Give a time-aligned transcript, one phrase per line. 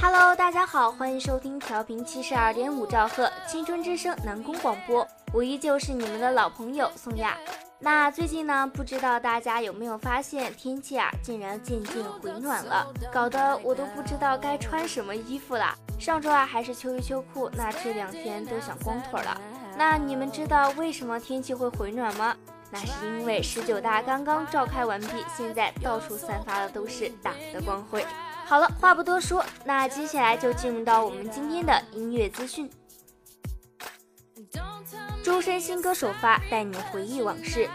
[0.00, 7.36] Hello，大家好，欢迎收听调频七十二点五兆赫青春之声南宫广播，我依旧是你们的老朋友宋亚。
[7.84, 15.76] 那最近呢，不知道大家有没有发现天气啊，竟然渐渐回暖了，搞得我都不知道该穿什么衣服了。
[15.98, 19.36] 上周啊还是秋衣秋裤，那这两天都想光腿了。
[19.76, 22.36] 那你们知道为什么天气会回暖吗？
[22.70, 28.06] 那是因为十九大刚刚召开完毕，现在到处散发的都是党的光辉。
[28.46, 32.70] 好了，话不多说，那接下来就进入到我们今天的音乐资讯。
[35.22, 37.68] 周深新歌首发，带你回忆往事。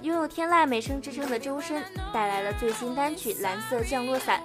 [0.00, 1.82] 拥有天籁美声之称的周深
[2.14, 4.40] 带来了最新单曲《蓝色降落伞》，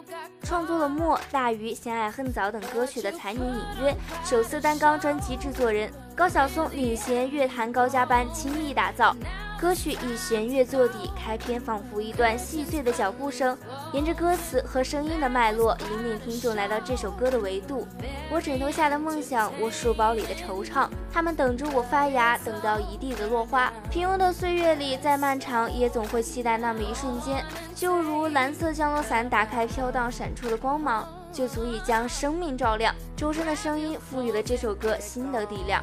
[0.47, 9.15] 创作了《莫》《大鱼》《相爱恨早》等歌曲的才女隐约首次担纲专辑制作人，高晓松领衔乐坛高家班倾力打造。
[9.63, 13.57] 歌曲以弦乐作底，开篇仿佛一段细碎的脚步声，
[13.93, 17.87] 沿着歌词和声音的脉络，引领听众来到这首歌的维度。
[18.29, 23.71] 我枕头下的梦想，我书包里的惆怅，他们等着我发芽，等到一地的落花。
[23.89, 27.41] 平庸的岁月里，再漫长，也总会期待那么一瞬间，
[27.73, 32.93] 就如蓝色降落伞打开，飘荡闪出的光芒，就足以将生命照亮。
[33.15, 35.81] 周深的声音赋予了这首歌新的力量。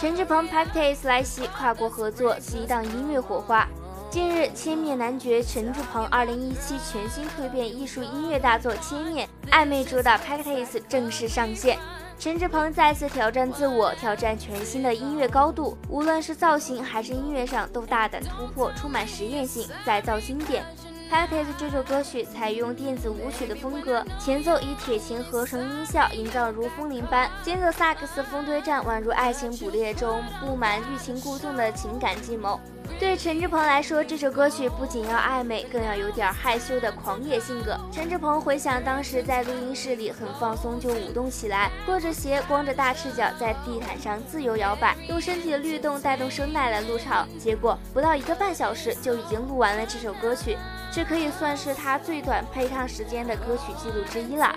[0.00, 3.68] 陈志朋、p a c t a s 来袭，跨国合作激荡音乐火花。
[4.10, 6.54] 近日，千面男爵陈志朋2017
[6.90, 11.78] 全新蜕变艺术音乐大作《千面》，暧昧主打 p a c t a s 正式上线。
[12.18, 20.64] 陈志朋再次挑战自我，挑战全新的音乐高度，无论是造型还是音乐上，都大胆突破，充满实验性，再造经典。
[21.10, 32.60] 《Practice》这首歌曲采用电子舞曲的风格，前奏以铁琴合成音效营造如风铃般，间奏萨克斯风堆战宛如爱情捕猎中布满欲擒故纵的情感计谋。
[33.00, 37.76] 对陈志朋来说，这首歌曲不仅要暧昧，更要有点害羞的狂野性格。
[37.90, 47.26] 陈志朋回想当时在录音室里很放松就舞动起来，拖着鞋，光着大赤脚在地毯上自由摇摆，用身体的律动带动声带来录唱。
[47.36, 50.56] 结果不到一个半小时就已经录完了这首歌曲，
[50.92, 54.54] 这可以算是他最短配唱时间的歌曲记录之一了。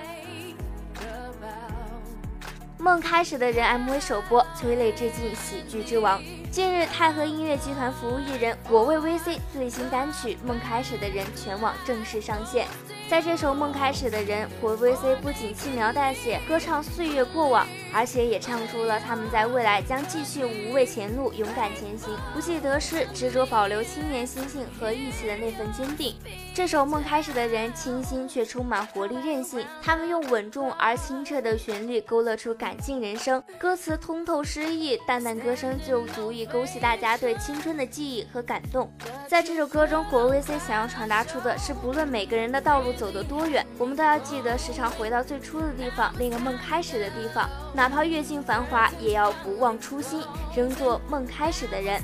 [2.77, 6.21] 梦开始的人 MV 首播，催泪致敬喜剧之王。
[6.51, 12.67] 近日，泰和音乐集团服务艺人果味 VC 最新单曲《梦开始的人》全网正式上线。
[13.13, 26.15] 在这首《梦开始的人》，果味 VC 不仅轻描淡写歌唱岁月过往，而且也唱出了他们在未来将继续无畏前路，勇敢前行，不计得失，执着保留青年心性和义气的那份坚定。
[26.55, 36.47] 这首《梦开始的人》清新却充满活力韧性，他们用稳重而清澈的旋律勾勒出感性人生，歌词通透诗意，淡淡歌声就足以。
[36.47, 38.91] 勾起大家对青春的记忆和感动。
[39.27, 47.49] 在这首歌中，火 VC 想要传达出的是，不论每个人的道路走走得多远，我们都要记得时常回到最初的地方，那个梦开始的地方。
[47.75, 50.23] 哪怕阅尽繁华，也要不忘初心，
[50.55, 52.01] 仍做梦开始的人。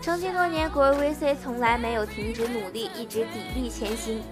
[0.00, 4.22] 成绩多年，国威 VC 从来没有停止努力，一直砥砺前行。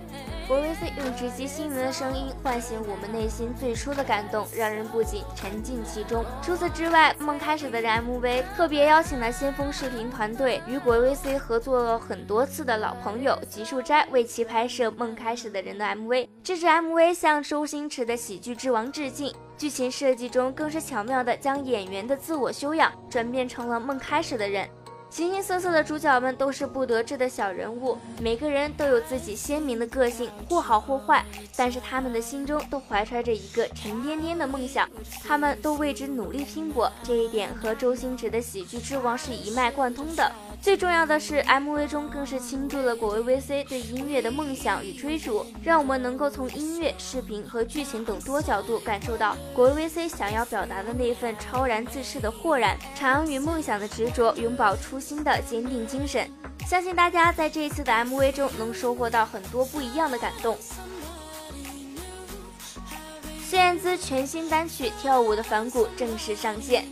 [0.50, 6.24] 国 VC 用直击心灵的声音唤醒我们内心最初的感动，让人不仅沉浸其中。
[6.42, 16.28] 除此之外，梦开始的人 MV 特别邀请了先锋视频团队与国 VC 合作了很多次的老朋友吉树斋为其拍摄《梦开始的人》的 MV。
[16.42, 24.68] 这支 MV 向周星驰的喜剧之王致敬，剧情设计中更是巧妙地将演员的自我修养转变成了梦开始的人。
[25.10, 31.24] 形形色色的主角们都是不得志的小人物，每个人都有自己鲜明的个性，或好或坏，
[31.56, 34.88] 但是他们的心中都怀揣着一个沉甸甸的梦想，
[35.26, 40.30] 他们都为之努力拼搏，这一点和周星驰的喜剧之王是一脉贯通的。
[40.62, 56.28] 最重要的是，MV 中更是倾注了果味 VC 对音乐的梦想与追逐，让我们能够从音乐、视频和剧情等多角度感受到果味 VC 想要表达的那份超然自适的豁然、徜徉与梦想的执着、永葆初心的坚定精神。
[56.66, 60.58] 相信大家在这一次的 MV 中能收获到很多不一样的感动。
[63.48, 66.84] 孙燕姿全新单曲《跳舞的反骨》正式上线。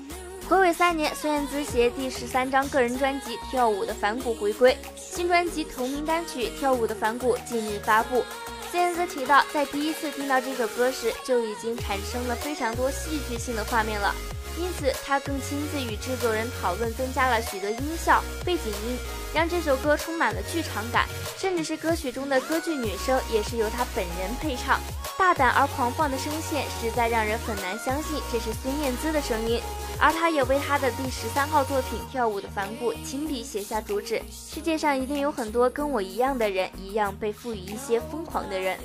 [0.48, 8.24] 回违三年，孙燕姿携第十三张个人专辑《跳舞的反骨》回归，新专辑同名单曲《跳舞的反骨》近日发布。
[8.70, 14.14] 孙燕姿提到，在第一次听到这首歌时，就已经产生了非常多戏剧性的画面了，
[14.58, 18.99] 因此他更亲自与制作人讨论，增加了许多音效、背景音，
[19.32, 21.06] 让这首歌充满了剧场感，
[21.38, 24.81] 甚至是歌曲中的歌剧女声也是由她本人配唱。
[25.16, 29.60] 大胆而狂放的声线，实在让人很难相信这是孙燕姿的声音。
[30.00, 38.78] 而他也为他的第十三号作品《跳舞的反骨》亲笔写下主旨：世界上一定有很多跟我一样的人，一样被赋予一些疯狂的人。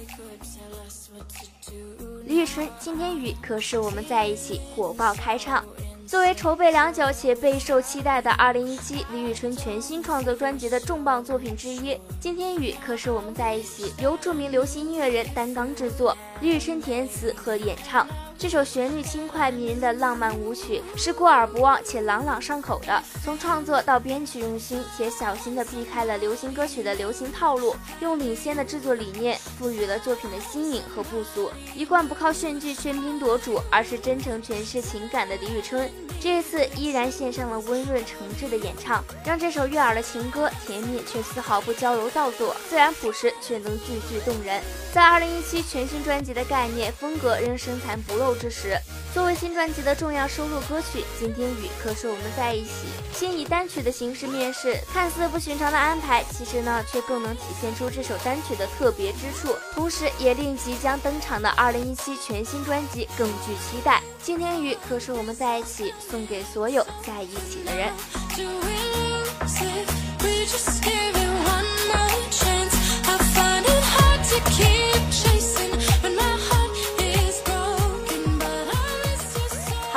[2.34, 5.64] 李宇春金天与可是我们在一起火爆开唱。
[6.08, 18.08] 作为筹备良久且备受期待的2017李宇春全新创作专辑的重磅作品之一，《今天雨》可是我们在一起，由著名流行音乐人担纲制作，李宇春填词和演唱。
[18.36, 23.02] 这首旋律轻快迷人的浪漫舞曲是过耳不忘且朗朗上口的。
[23.24, 31.50] 从创作到编曲用心且小心地避开了流行歌曲的流行套路，用领先的制作理念赋予了作品的新颖和不俗。
[31.74, 35.90] 一贯不靠炫技喧宾夺主，而是真诚诠释情感的李宇春，
[36.20, 44.62] 这一次依然献上了温润诚挚的演唱，让这首悦耳的情歌甜蜜却丝毫不娇柔造作，自然朴实却能句句动人。
[44.92, 48.34] 在2017全新专辑的概念风格仍深藏不露。
[48.36, 48.78] 之时，
[49.14, 52.70] 作为新专辑的重要收录歌曲，《今天雨》可是我们在一起，
[53.14, 63.98] 先以单曲的形式面世，看似不寻常的安排，其实呢，却更能体现出这首单曲的特别之处，同时也令即将登场的2017全新专辑更具期待。
[64.24, 67.94] 《今天雨》可是我们在一起，送给所有在一起的人。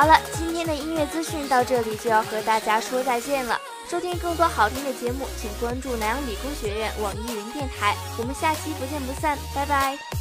[0.07, 3.61] 好了，今天的音乐资讯到这里就要和大家说再见了。
[3.91, 7.97] 收听更多好听的节目，请关注南阳理工学院网易云电台。
[8.17, 10.16] 我们下期不见不散，拜拜。